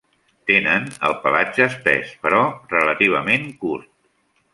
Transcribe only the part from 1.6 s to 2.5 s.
espès però